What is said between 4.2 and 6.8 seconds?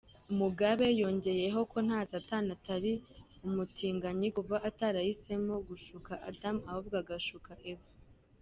kuba, "atarahisemo gushuka Adam